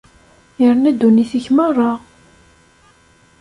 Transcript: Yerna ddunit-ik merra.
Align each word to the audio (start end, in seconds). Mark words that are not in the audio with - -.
Yerna 0.61 0.91
ddunit-ik 0.95 1.47
merra. 1.55 1.91